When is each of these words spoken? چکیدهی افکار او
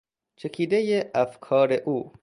چکیدهی 0.35 1.03
افکار 1.15 1.73
او 1.85 2.11